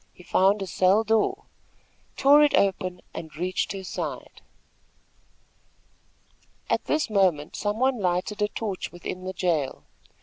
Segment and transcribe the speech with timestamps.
[0.15, 1.45] He found a cell door,
[2.17, 4.41] tore it open and reached her side.
[6.71, 9.85] At this moment some one lighted a torch within the jail.